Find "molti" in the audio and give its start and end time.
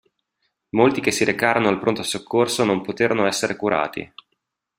0.69-0.99